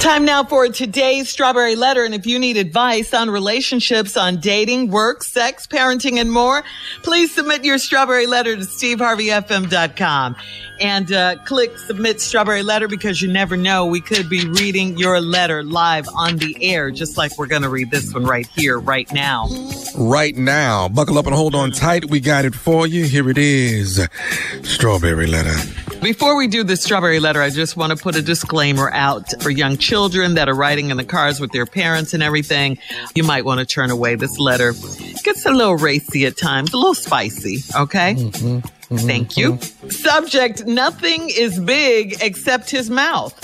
[0.00, 2.04] Time now for today's strawberry letter.
[2.04, 6.64] And if you need advice on relationships, on dating, work, sex, parenting, and more,
[7.02, 10.36] please submit your strawberry letter to steveharveyfm.com
[10.80, 13.84] and uh, click submit strawberry letter because you never know.
[13.84, 17.68] We could be reading your letter live on the air, just like we're going to
[17.68, 19.48] read this one right here, right now.
[19.98, 20.88] Right now.
[20.88, 22.06] Buckle up and hold on tight.
[22.06, 23.04] We got it for you.
[23.04, 24.08] Here it is
[24.62, 25.56] Strawberry letter.
[26.00, 29.50] Before we do the strawberry letter, I just want to put a disclaimer out for
[29.50, 32.78] young children that are riding in the cars with their parents and everything.
[33.16, 34.14] You might want to turn away.
[34.14, 34.72] This letter
[35.24, 38.14] gets a little racy at times, a little spicy, okay?
[38.14, 38.58] Mm-hmm.
[38.58, 38.96] Mm-hmm.
[38.96, 39.58] Thank you.
[39.90, 43.34] Subject Nothing is big except his mouth.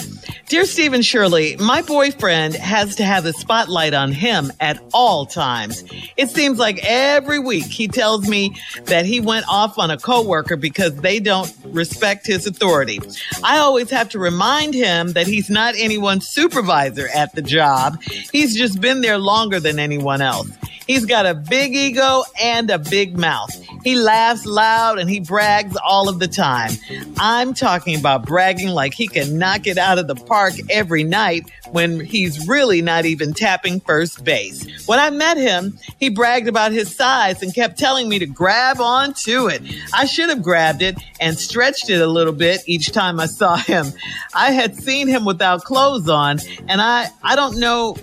[0.48, 5.26] Dear Steve and Shirley, my boyfriend has to have the spotlight on him at all
[5.26, 5.82] times.
[6.16, 10.56] It seems like every week he tells me that he went off on a coworker
[10.56, 13.00] because they don't respect his authority.
[13.42, 18.00] I always have to remind him that he's not anyone's supervisor at the job.
[18.30, 20.48] He's just been there longer than anyone else.
[20.86, 23.50] He's got a big ego and a big mouth.
[23.82, 26.72] He laughs loud and he brags all of the time.
[27.18, 31.50] I'm talking about bragging like he can knock it out of the park every night
[31.70, 34.86] when he's really not even tapping first base.
[34.86, 38.80] When I met him, he bragged about his size and kept telling me to grab
[38.80, 39.62] onto it.
[39.92, 43.56] I should have grabbed it and stretched it a little bit each time I saw
[43.56, 43.86] him.
[44.34, 47.96] I had seen him without clothes on and I, I don't know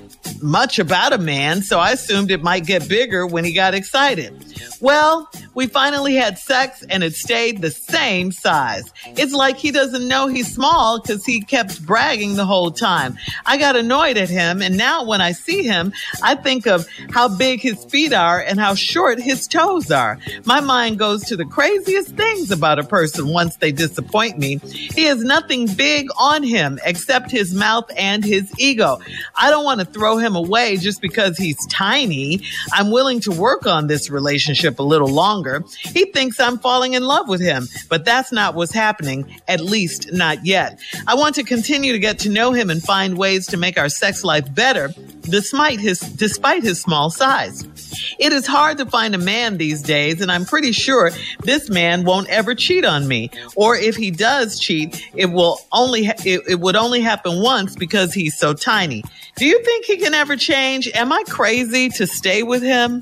[0.44, 4.34] much about a man, so I assumed it might get bigger when he got excited.
[4.82, 8.92] Well, we finally had sex and it stayed the same size.
[9.06, 13.18] It's like he doesn't know he's small because he kept bragging the whole time.
[13.46, 17.28] I got annoyed at him, and now when I see him, I think of how
[17.28, 20.20] big his feet are and how short his toes are.
[20.46, 24.60] My mind goes to the craziest things about a person once they disappoint me.
[24.64, 29.00] He has nothing big on him except his mouth and his ego.
[29.36, 32.42] I don't want to throw him away just because he's tiny.
[32.72, 35.43] I'm willing to work on this relationship a little longer.
[35.80, 40.12] He thinks I'm falling in love with him, but that's not what's happening, at least
[40.14, 40.80] not yet.
[41.08, 43.90] I want to continue to get to know him and find ways to make our
[43.90, 47.64] sex life better despite his despite his small size.
[48.20, 51.12] It is hard to find a man these days, and I'm pretty sure
[51.44, 53.30] this man won't ever cheat on me.
[53.56, 57.76] Or if he does cheat, it will only ha- it, it would only happen once
[57.76, 59.04] because he's so tiny.
[59.36, 60.90] Do you think he can ever change?
[60.94, 63.02] Am I crazy to stay with him?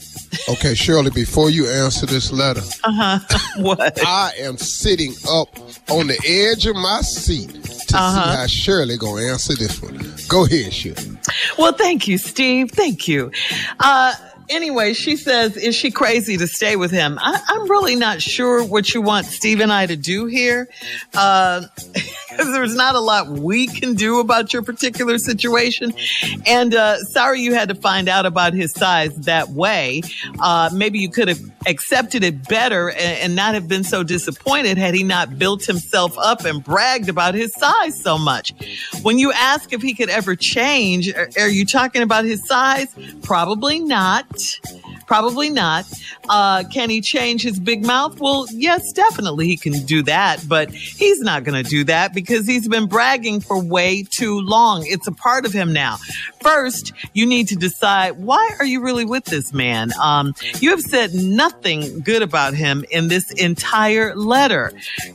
[0.49, 3.19] Okay, Shirley, before you answer this letter, uh-huh.
[3.61, 3.99] what?
[4.05, 5.49] I am sitting up
[5.89, 8.31] on the edge of my seat to uh-huh.
[8.31, 9.99] see how Shirley gonna answer this one.
[10.27, 11.17] Go ahead, Shirley.
[11.57, 12.71] Well, thank you, Steve.
[12.71, 13.31] Thank you.
[13.79, 14.13] Uh,
[14.49, 17.17] anyway, she says, is she crazy to stay with him?
[17.21, 20.67] I, am really not sure what you want Steve and I to do here.
[21.13, 21.63] Uh,
[22.37, 25.93] there's not a lot we can do about your particular situation.
[26.45, 30.01] And uh, sorry you had to find out about his size that way.
[30.39, 34.77] Uh, maybe you could have accepted it better and, and, not have been so disappointed
[34.77, 38.53] had he not built himself up and bragged about his size so much.
[39.03, 42.93] When you ask if he could ever change, are, are you talking about his size?
[43.21, 44.40] Probably not.
[45.07, 45.85] Probably not.
[46.29, 48.19] Uh, can he change his big mouth?
[48.19, 52.45] Well, yes, definitely he can do that, but he's not going to do that because
[52.47, 54.85] he's been bragging for way too long.
[54.85, 55.97] It's a part of him now.
[56.41, 59.91] First, you need to decide why are you really with this man?
[60.01, 64.71] Um, you have said nothing good about him in this entire letter.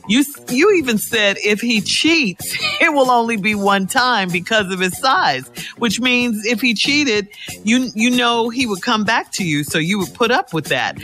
[0.07, 4.79] You you even said if he cheats, it will only be one time because of
[4.79, 7.27] his size, which means if he cheated,
[7.63, 9.63] you you know he would come back to you.
[9.63, 10.97] So you would put up with that.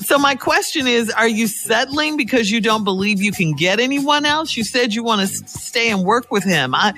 [0.00, 4.24] So my question is, are you settling because you don't believe you can get anyone
[4.24, 4.56] else?
[4.56, 6.74] You said you want to stay and work with him.
[6.74, 6.92] I,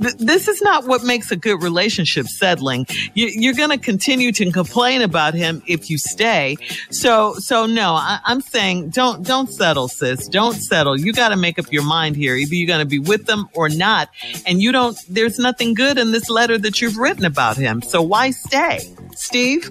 [0.00, 2.86] th- this is not what makes a good relationship settling.
[3.14, 6.56] You, are going to continue to complain about him if you stay.
[6.90, 10.26] So, so no, I, I'm saying don't, don't settle, sis.
[10.28, 10.98] Don't settle.
[10.98, 12.34] You got to make up your mind here.
[12.34, 14.08] Either you're going to be with them or not.
[14.46, 17.82] And you don't, there's nothing good in this letter that you've written about him.
[17.82, 18.80] So why stay?
[19.14, 19.70] Steve?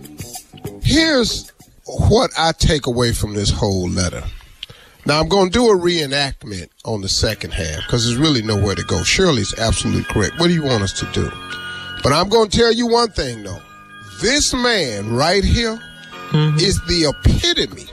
[0.84, 1.52] Here's
[1.86, 4.24] what I take away from this whole letter.
[5.06, 8.74] Now I'm going to do a reenactment on the second half because there's really nowhere
[8.74, 9.04] to go.
[9.04, 10.40] Shirley's absolutely correct.
[10.40, 11.30] What do you want us to do?
[12.02, 13.62] But I'm going to tell you one thing though.
[14.22, 15.80] This man right here
[16.30, 16.58] mm-hmm.
[16.58, 17.86] is the epitome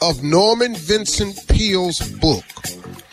[0.00, 2.44] of Norman Vincent Peale's book,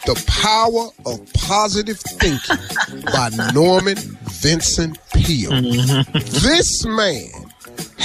[0.06, 5.52] The Power of Positive Thinking by Norman Vincent Peale.
[5.52, 6.12] Mm-hmm.
[6.14, 7.45] This man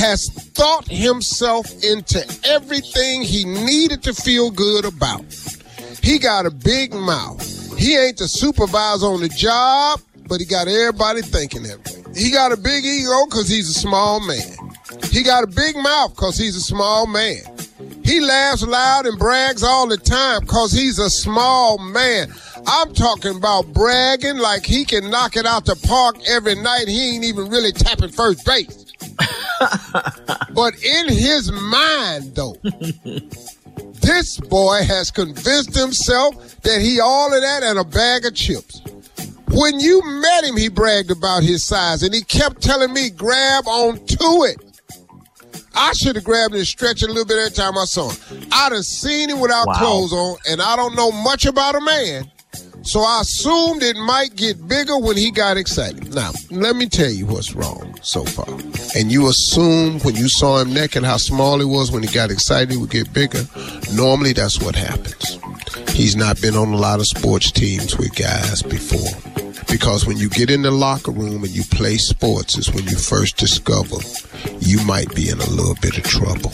[0.01, 5.23] has thought himself into everything he needed to feel good about.
[6.03, 7.79] He got a big mouth.
[7.79, 11.77] He ain't the supervisor on the job, but he got everybody thinking way.
[12.17, 14.57] He got a big ego because he's a small man.
[15.11, 17.43] He got a big mouth because he's a small man.
[18.03, 22.33] He laughs loud and brags all the time because he's a small man.
[22.67, 26.89] I'm talking about bragging like he can knock it out the park every night.
[26.89, 28.87] He ain't even really tapping first base.
[30.55, 32.57] but in his mind, though,
[34.03, 38.81] this boy has convinced himself that he all of that and a bag of chips.
[39.49, 43.67] When you met him, he bragged about his size and he kept telling me, grab
[43.67, 44.71] on to it.
[45.75, 48.49] I should have grabbed and stretched a little bit every time I saw him.
[48.53, 49.75] I'd have seen him without wow.
[49.75, 52.31] clothes on, and I don't know much about a man.
[52.83, 56.15] So I assumed it might get bigger when he got excited.
[56.15, 58.49] Now, let me tell you what's wrong so far.
[58.97, 62.31] And you assume when you saw him naked how small he was when he got
[62.31, 63.43] excited, he would get bigger.
[63.93, 65.39] Normally, that's what happens.
[65.91, 69.21] He's not been on a lot of sports teams with guys before.
[69.71, 72.97] Because when you get in the locker room and you play sports, is when you
[72.97, 73.97] first discover
[74.61, 76.51] you might be in a little bit of trouble.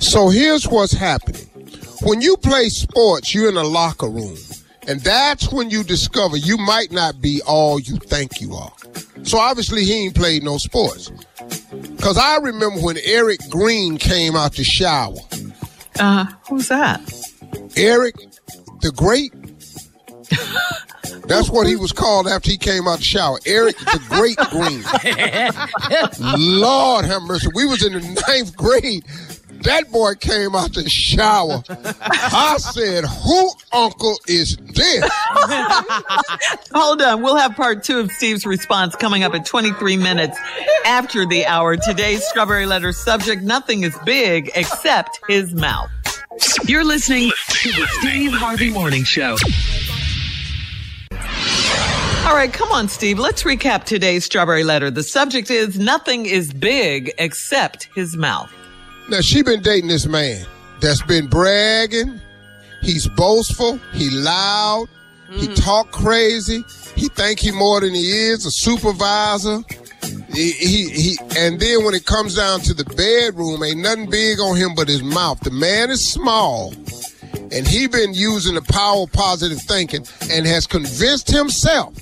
[0.00, 1.46] So here's what's happening.
[2.02, 4.36] When you play sports, you're in a locker room
[4.86, 8.72] and that's when you discover you might not be all you think you are.
[9.22, 11.10] So obviously he ain't played no sports.
[12.00, 15.16] Cause I remember when Eric Green came out the shower.
[15.98, 17.00] Uh, who's that?
[17.76, 18.16] Eric
[18.80, 19.32] the Great.
[21.26, 23.38] That's what he was called after he came out the shower.
[23.46, 24.82] Eric the Great Green.
[26.60, 27.48] Lord have mercy.
[27.54, 29.04] We was in the ninth grade
[29.64, 31.62] that boy came out the shower.
[31.68, 35.04] I said, Who uncle is this?
[36.72, 37.22] Hold on.
[37.22, 40.38] We'll have part two of Steve's response coming up at 23 minutes
[40.84, 41.76] after the hour.
[41.76, 45.90] Today's Strawberry Letter subject Nothing is big except his mouth.
[46.66, 49.36] You're listening to the Steve Harvey Morning Show.
[52.26, 53.18] All right, come on, Steve.
[53.18, 54.90] Let's recap today's Strawberry Letter.
[54.90, 58.50] The subject is Nothing is big except his mouth.
[59.08, 60.46] Now she been dating this man
[60.80, 62.20] that's been bragging.
[62.80, 63.78] He's boastful.
[63.92, 64.88] He loud.
[65.30, 65.40] Mm.
[65.40, 66.64] He talk crazy.
[66.94, 68.46] He think he more than he is.
[68.46, 69.60] A supervisor.
[70.32, 74.38] He, he, he, and then when it comes down to the bedroom, ain't nothing big
[74.40, 75.40] on him but his mouth.
[75.40, 76.74] The man is small,
[77.52, 81.96] and he been using the power of positive thinking and has convinced himself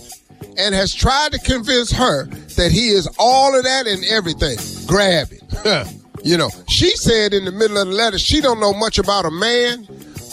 [0.58, 2.24] and has tried to convince her
[2.56, 4.58] that he is all of that and everything.
[4.86, 5.92] Grab it.
[6.22, 9.24] You know, she said in the middle of the letter she don't know much about
[9.24, 9.84] a man,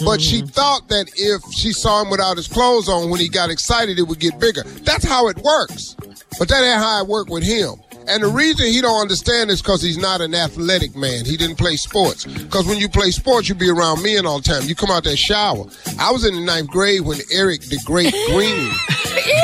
[0.05, 0.19] but mm-hmm.
[0.19, 3.97] she thought that if she saw him without his clothes on when he got excited,
[3.97, 4.63] it would get bigger.
[4.83, 5.95] That's how it works.
[6.37, 7.75] But that ain't how it worked with him.
[8.07, 11.25] And the reason he don't understand is because he's not an athletic man.
[11.25, 12.25] He didn't play sports.
[12.25, 14.67] Because when you play sports, you be around men all the time.
[14.67, 15.65] You come out that shower.
[15.99, 18.71] I was in the ninth grade when Eric the Great Green,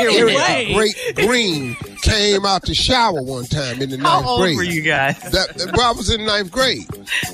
[0.00, 4.24] Eric the Great Green came out the shower one time in the ninth grade.
[4.24, 5.18] How old were you guys?
[5.32, 6.86] That, well, I was in ninth grade.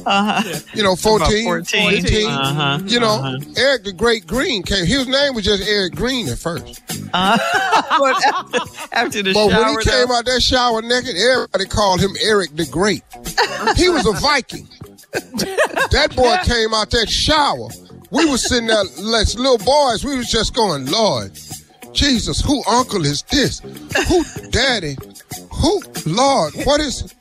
[0.06, 0.60] Uh-huh.
[0.74, 2.02] You know, 14, 14.
[2.02, 2.28] 15.
[2.28, 2.78] Uh-huh.
[2.84, 3.38] You know, uh-huh.
[3.56, 4.84] Eric the Great Green came.
[4.86, 6.82] His name was just Eric Green at first.
[7.14, 7.36] Uh,
[8.24, 8.58] after,
[8.92, 12.12] after, the but shower, But when he came out that shower naked, everybody called him
[12.22, 13.02] Eric the Great.
[13.76, 14.66] he was a Viking.
[15.12, 17.68] that boy came out that shower.
[18.10, 21.32] We was sitting there, as little boys, we was just going, Lord,
[21.92, 23.60] Jesus, who uncle is this?
[24.08, 24.96] Who daddy?
[25.50, 26.54] Who Lord?
[26.64, 27.14] What is?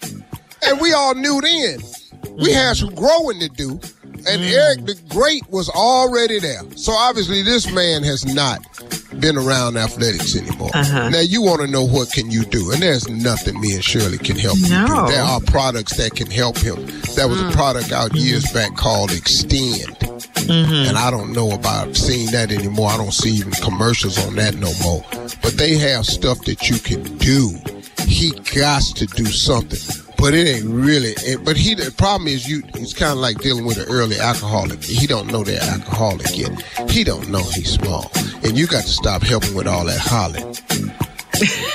[0.66, 1.80] And we all knew then.
[2.38, 3.80] We had some growing to do.
[4.28, 4.52] And mm.
[4.52, 6.62] Eric the Great was already there.
[6.76, 8.60] So obviously this man has not
[9.20, 10.70] been around athletics anymore.
[10.74, 11.10] Uh-huh.
[11.10, 14.18] Now you want to know what can you do, and there's nothing me and Shirley
[14.18, 15.08] can help you do.
[15.08, 16.86] There are products that can help him.
[17.16, 20.11] There was a product out years back called Extend.
[20.48, 20.90] Mm-hmm.
[20.90, 22.90] And I don't know about seeing that anymore.
[22.90, 25.04] I don't see even commercials on that no more.
[25.42, 27.52] But they have stuff that you can do.
[28.08, 29.80] He got to do something.
[30.18, 31.14] But it ain't really.
[31.26, 31.74] It, but he.
[31.74, 32.62] The problem is, you.
[32.76, 34.84] It's kind of like dealing with an early alcoholic.
[34.84, 36.62] He don't know they're alcoholic yet.
[36.92, 38.12] He don't know he's small,
[38.44, 40.56] and you got to stop helping with all that hollering.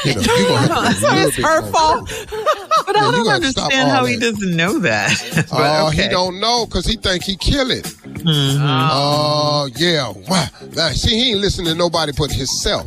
[0.05, 2.09] You know, you gonna have to be a little It's her fault.
[2.87, 5.11] But Yeah, I don't understand all how he doesn't know that.
[5.51, 6.05] but Oh, okay.
[6.05, 7.96] he don't know because he think he kill it.
[8.27, 8.67] Mm-hmm.
[8.91, 10.13] Oh, yeah.
[10.29, 10.47] Wow.
[10.75, 12.87] Now, see, he ain't listening to nobody but himself.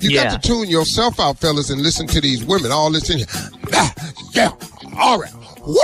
[0.00, 0.24] You Yeah.
[0.30, 2.70] got to tune yourself out, fellas, and listen to these women.
[2.70, 3.26] All this in here.
[3.74, 3.92] Ah,
[4.32, 4.50] yeah.
[4.98, 5.32] All right.
[5.66, 5.76] Woo.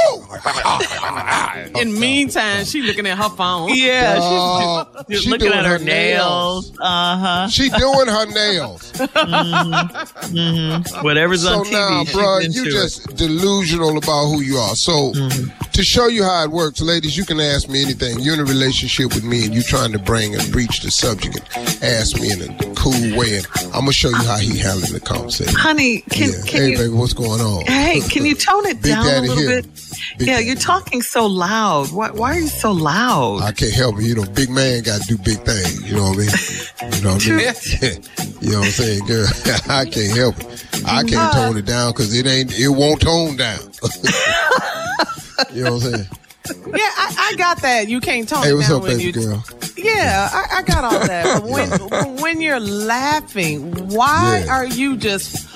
[1.81, 3.71] In the meantime, she looking at her phone.
[3.75, 6.71] Yeah, Oh, she's, she's she looking at her, her nails.
[6.71, 6.79] nails.
[6.81, 7.49] Uh huh.
[7.49, 8.93] She doing her nails.
[9.03, 10.37] Mm-hmm.
[10.37, 11.05] Mm-hmm.
[11.05, 11.73] Whatever's so on TV.
[11.73, 12.73] now, bro, into you it.
[12.73, 14.75] just delusional about who you are.
[14.75, 15.71] So, mm-hmm.
[15.73, 18.21] to show you how it works, ladies, you can ask me anything.
[18.21, 21.39] You're in a relationship with me, and you trying to bring and breach the subject,
[21.57, 24.93] and ask me in a cool way, and I'm gonna show you how he handling
[24.93, 25.55] the conversation.
[25.55, 26.01] honey.
[26.11, 26.37] Can yeah.
[26.47, 26.77] can hey, you?
[26.79, 27.65] baby, what's going on?
[27.67, 29.63] Hey, can you tone it Big down Daddy a little here.
[29.63, 29.72] bit?
[30.19, 31.91] Big yeah, you're talking so loud.
[31.93, 33.41] Why, why are you so loud?
[33.43, 34.05] I can't help it.
[34.05, 35.89] You know, big man got to do big things.
[35.89, 36.95] You know what I mean?
[36.95, 38.03] You know what I mean?
[38.43, 39.27] you know what I'm saying, girl?
[39.69, 40.67] I can't help it.
[40.87, 42.53] I can't tone it down because it ain't.
[42.59, 43.61] It won't tone down.
[45.53, 46.07] you know what I'm saying?
[46.67, 47.89] Yeah, I, I got that.
[47.89, 49.13] You can't tone Hey, it what's down up, when you.
[49.13, 49.45] girl?
[49.77, 51.41] Yeah, I, I got all that.
[51.43, 54.53] But when when you're laughing, why Yeah.
[54.53, 55.49] are you just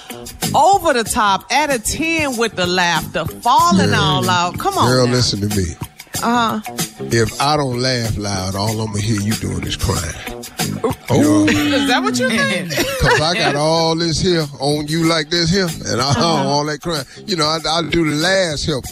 [0.54, 4.00] over the top at a ten with the laughter, falling Yeah.
[4.00, 4.58] all out?
[4.58, 5.12] Come on, Girl, now.
[5.12, 5.74] listen to me.
[6.22, 6.74] Uh huh.
[7.12, 10.44] If I don't laugh loud, all I'm gonna hear you doing is crying.
[11.10, 12.70] Know, Is that what you think?
[13.00, 16.20] Cause I got all this here on you like this here, and I Uh-huh.
[16.48, 17.04] all that crying.
[17.26, 18.84] You know, I, I do the last help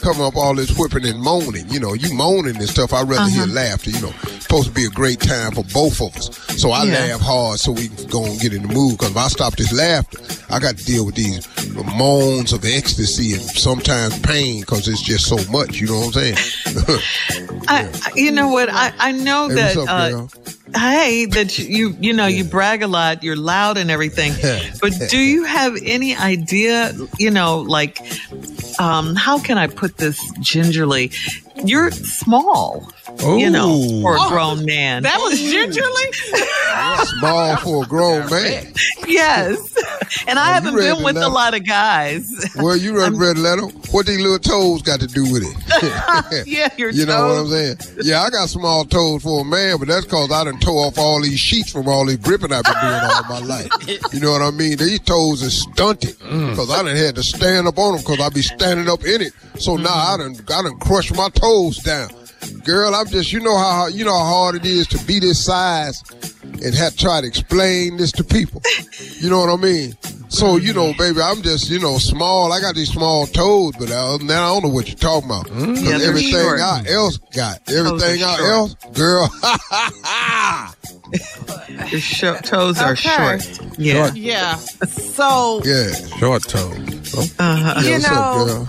[0.00, 1.68] come up all this whipping and moaning.
[1.68, 2.92] You know, you moaning and stuff.
[2.92, 3.52] I'd rather hear Uh-huh.
[3.52, 3.90] laughter.
[3.90, 6.30] You know, supposed to be a great time for both of us.
[6.60, 6.98] So I Yeah.
[7.14, 8.98] laugh hard so we can go and get in the mood.
[8.98, 10.18] Cause if I stop this laughter,
[10.52, 11.46] I got to deal with these
[11.96, 14.64] moans of ecstasy and sometimes pain.
[14.64, 15.80] Cause it's just so much.
[15.80, 16.36] You know what I'm saying?
[17.68, 18.68] I, I- you know what?
[18.70, 19.76] I, I know Hey, that.
[19.76, 20.26] up, uh?
[20.74, 24.32] Hey, that you, you you know you brag a lot, you're loud and everything.
[24.80, 26.92] but do you have any idea?
[27.18, 28.00] You know, like,
[28.78, 31.12] um, how can I put this gingerly?
[31.64, 32.90] You're small.
[33.22, 34.02] You know, Ooh.
[34.02, 35.02] for a oh, grown man.
[35.02, 36.12] That was gingerly.
[37.18, 38.72] Small for a grown man.
[39.06, 39.76] yes.
[40.26, 42.30] And I haven't been with a lot of guys.
[42.56, 43.62] Well, you read Red Letter.
[43.90, 46.46] What these little toes got to do with it?
[46.46, 47.76] yeah, your You know what I'm saying?
[48.02, 50.98] Yeah, I got small toes for a man, but that's because I done tore off
[50.98, 53.70] all these sheets from all this gripping I've been doing all my life.
[54.12, 54.76] You know what I mean?
[54.76, 56.50] These toes are stunted mm.
[56.50, 59.22] because I done had to stand up on them because I be standing up in
[59.22, 59.32] it.
[59.58, 59.84] So mm-hmm.
[59.84, 62.10] now I done, I done crushed my toes down.
[62.64, 65.44] Girl, I'm just, you know how, you know how hard it is to be this
[65.44, 66.02] size
[66.42, 68.62] and have to try to explain this to people.
[69.18, 69.96] You know what I mean?
[70.28, 72.52] So, you know, baby, I'm just, you know, small.
[72.52, 75.28] I got these small toes, but uh, other than I don't know what you're talking
[75.28, 75.46] about.
[75.46, 75.74] Mm-hmm.
[75.74, 76.60] 'Cause Yeah, everything short.
[76.60, 78.50] I else got, everything I short.
[78.50, 79.28] else, girl.
[81.90, 83.08] Your sh- toes are Okay.
[83.40, 83.78] short.
[83.78, 84.12] Yeah.
[84.14, 84.54] Yeah.
[84.56, 85.90] So yeah.
[86.18, 86.76] Short toes.
[87.16, 88.68] Oh, yeah You what's up,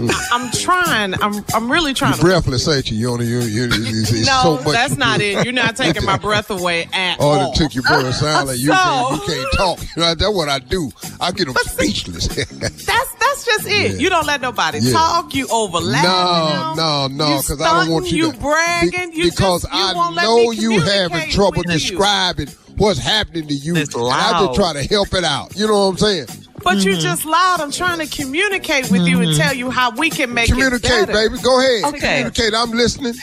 [0.00, 0.20] know, girl?
[0.32, 1.14] I'm trying.
[1.22, 2.20] I'm I'm really trying to.
[2.20, 2.96] Breathless, ain't you?
[2.98, 4.72] You only, you, you, it's, it's No, so much.
[4.74, 5.44] that's not it.
[5.44, 7.52] You're not taking my breath away at Oh, all.
[7.52, 8.14] it took your breath.
[8.14, 9.78] Sound like you, So- can't, you can't talk.
[9.96, 10.90] That's what I do.
[11.20, 12.26] I get them speechless.
[12.28, 13.92] That's that's just it.
[13.92, 13.98] Yeah.
[13.98, 14.92] You don't let nobody Yeah.
[14.92, 15.34] talk.
[15.34, 16.04] You overlap.
[16.04, 18.36] No, no, no, because I don't want you, stunting, to.
[18.38, 22.48] you bragging, you because just- you I won't let know me you having trouble describing
[22.76, 23.76] what's happening to you.
[23.76, 25.56] It's and I just try to help it out.
[25.56, 26.26] You know what I'm saying?
[26.68, 26.88] But Mm-hmm.
[26.90, 27.60] you just loud.
[27.62, 31.38] I'm trying to communicate with you and tell you how we can make Communicate, baby.
[31.42, 31.94] Go ahead.
[31.94, 31.98] Okay.
[32.00, 32.52] Communicate.
[32.54, 33.14] I'm listening,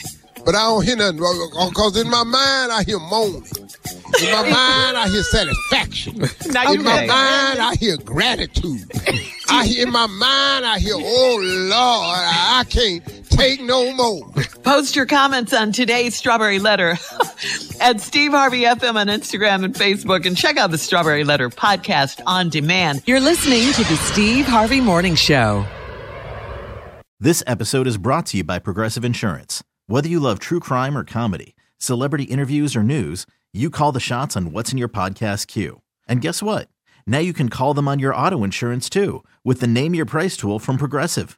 [0.44, 1.18] but I don't hear nothing.
[1.20, 3.46] Because in my mind, I hear moaning.
[4.20, 6.18] In my mind, I hear satisfaction.
[6.52, 8.90] Now In my mind, I hear gratitude.
[9.48, 13.04] I hear in my mind, I hear, oh Lord, I can't
[13.36, 14.28] take no more.
[14.64, 16.98] Post your comments on today's Strawberry Letter
[17.82, 22.22] at Steve Harvey FM on Instagram and Facebook, and check out the Strawberry Letter podcast
[22.26, 23.04] on demand.
[23.06, 25.66] You're listening to the Steve Harvey Morning Show.
[27.20, 29.64] This episode is brought to you by Progressive Insurance.
[29.88, 34.36] Whether you love true crime or comedy, celebrity interviews or news, you call the shots
[34.36, 35.82] on what's in your podcast queue.
[36.08, 36.68] And guess what?
[37.08, 40.36] Now you can call them on your auto insurance too with the Name Your Price
[40.36, 41.38] tool from Progressive.